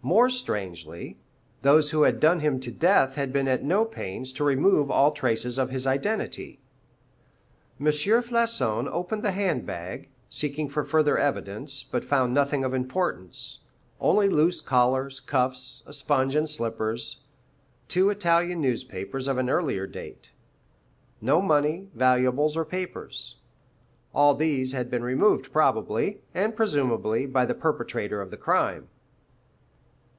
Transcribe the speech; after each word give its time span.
More 0.00 0.30
strangely, 0.30 1.18
those 1.62 1.90
who 1.90 2.02
had 2.04 2.20
done 2.20 2.38
him 2.40 2.60
to 2.60 2.70
death 2.70 3.16
had 3.16 3.30
been 3.32 3.48
at 3.48 3.64
no 3.64 3.84
pains 3.84 4.32
to 4.34 4.44
remove 4.44 4.90
all 4.92 5.10
traces 5.10 5.58
of 5.58 5.68
his 5.70 5.86
identity. 5.88 6.60
M. 7.80 7.86
Floçon 7.88 8.86
opened 8.90 9.22
the 9.24 9.32
hand 9.32 9.66
bag, 9.66 10.08
seeking 10.30 10.68
for 10.68 10.84
further 10.84 11.18
evidence; 11.18 11.82
but 11.82 12.04
found 12.04 12.32
nothing 12.32 12.62
of 12.64 12.72
importance, 12.74 13.58
only 14.00 14.28
loose 14.28 14.60
collars, 14.60 15.18
cuffs, 15.20 15.82
a 15.84 15.92
sponge 15.92 16.36
and 16.36 16.48
slippers, 16.48 17.24
two 17.88 18.08
Italian 18.08 18.60
newspapers 18.62 19.26
of 19.26 19.36
an 19.36 19.50
earlier 19.50 19.86
date. 19.88 20.30
No 21.20 21.42
money, 21.42 21.88
valuables, 21.92 22.56
or 22.56 22.64
papers. 22.64 23.36
All 24.14 24.34
these 24.36 24.72
had 24.72 24.90
been 24.92 25.02
removed 25.04 25.52
probably, 25.52 26.20
and 26.34 26.54
presumably, 26.56 27.26
by 27.26 27.44
the 27.44 27.54
perpetrator 27.54 28.20
of 28.22 28.30
the 28.30 28.38
crime. 28.38 28.88